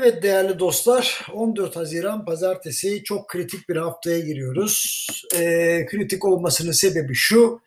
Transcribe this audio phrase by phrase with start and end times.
[0.00, 5.06] Evet değerli dostlar 14 Haziran Pazartesi çok kritik bir haftaya giriyoruz.
[5.36, 7.60] Ee, kritik olmasının sebebi şu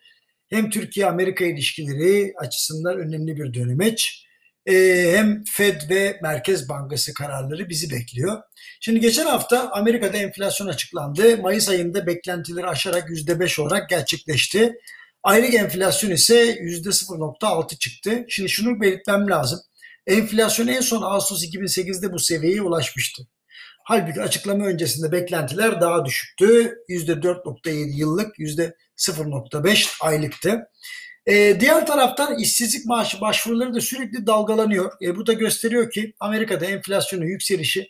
[0.50, 4.26] hem Türkiye-Amerika ilişkileri açısından önemli bir dönemeç
[4.66, 8.42] ee, hem Fed ve Merkez Bankası kararları bizi bekliyor.
[8.80, 11.38] Şimdi geçen hafta Amerika'da enflasyon açıklandı.
[11.38, 14.74] Mayıs ayında beklentileri aşarak %5 olarak gerçekleşti.
[15.22, 18.24] Aylık enflasyon ise %0.6 çıktı.
[18.28, 19.60] Şimdi şunu belirtmem lazım.
[20.06, 23.22] Enflasyon en son Ağustos 2008'de bu seviyeye ulaşmıştı.
[23.84, 26.78] Halbuki açıklama öncesinde beklentiler daha düşüktü.
[26.88, 30.68] %4.7 yıllık, %0.5 aylıktı.
[31.26, 34.92] Ee, diğer taraftan işsizlik maaşı başvuruları da sürekli dalgalanıyor.
[35.02, 37.88] E, bu da gösteriyor ki Amerika'da enflasyonun yükselişi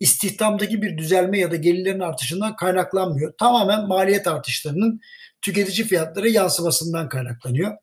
[0.00, 3.32] istihdamdaki bir düzelme ya da gelirlerin artışından kaynaklanmıyor.
[3.38, 5.00] Tamamen maliyet artışlarının
[5.42, 7.76] tüketici fiyatlara yansımasından kaynaklanıyor.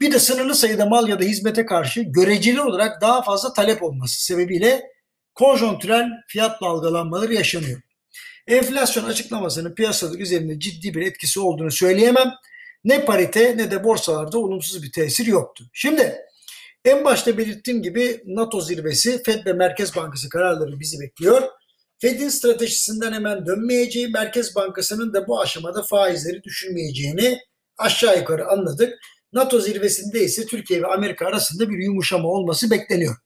[0.00, 4.24] Bir de sınırlı sayıda mal ya da hizmete karşı göreceli olarak daha fazla talep olması
[4.24, 4.82] sebebiyle
[5.34, 7.80] konjonktürel fiyat dalgalanmaları yaşanıyor.
[8.46, 12.32] Enflasyon açıklamasının piyasalar üzerinde ciddi bir etkisi olduğunu söyleyemem.
[12.84, 15.64] Ne parite ne de borsalarda olumsuz bir tesir yoktu.
[15.72, 16.16] Şimdi
[16.84, 21.42] en başta belirttiğim gibi NATO zirvesi Fed ve Merkez Bankası kararları bizi bekliyor.
[22.02, 27.38] Fed'in stratejisinden hemen dönmeyeceği, Merkez Bankası'nın da bu aşamada faizleri düşürmeyeceğini
[27.78, 28.94] aşağı yukarı anladık.
[29.32, 33.16] NATO zirvesinde ise Türkiye ve Amerika arasında bir yumuşama olması bekleniyor.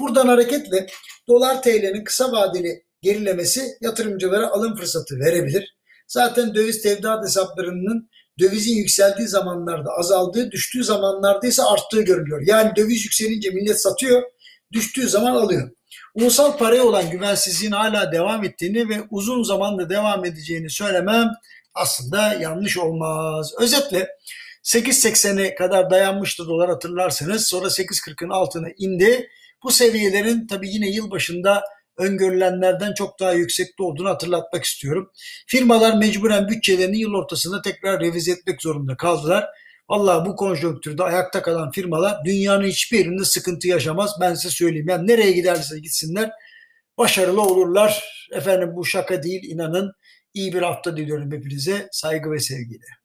[0.00, 0.86] Buradan hareketle
[1.28, 5.76] dolar TL'nin kısa vadeli gerilemesi yatırımcılara alım fırsatı verebilir.
[6.08, 12.42] Zaten döviz tevdiat hesaplarının dövizin yükseldiği zamanlarda azaldığı, düştüğü zamanlarda ise arttığı görülüyor.
[12.46, 14.22] Yani döviz yükselince millet satıyor,
[14.72, 15.70] düştüğü zaman alıyor.
[16.14, 21.30] Ulusal paraya olan güvensizliğin hala devam ettiğini ve uzun zamanla devam edeceğini söylemem
[21.74, 23.52] aslında yanlış olmaz.
[23.60, 24.08] Özetle
[24.64, 27.46] 8.80'e kadar dayanmıştı dolar hatırlarsanız.
[27.46, 29.28] Sonra 8.40'ın altına indi.
[29.62, 31.62] Bu seviyelerin tabii yine yıl başında
[31.96, 35.10] öngörülenlerden çok daha yüksekte olduğunu hatırlatmak istiyorum.
[35.46, 39.46] Firmalar mecburen bütçelerini yıl ortasında tekrar revize etmek zorunda kaldılar.
[39.90, 44.14] Vallahi bu konjonktürde ayakta kalan firmalar dünyanın hiçbir yerinde sıkıntı yaşamaz.
[44.20, 44.88] Ben size söyleyeyim.
[44.88, 46.30] Yani nereye giderse gitsinler
[46.98, 48.04] başarılı olurlar.
[48.32, 49.92] Efendim bu şaka değil inanın.
[50.34, 51.88] İyi bir hafta diliyorum hepinize.
[51.92, 52.99] Saygı ve sevgiyle.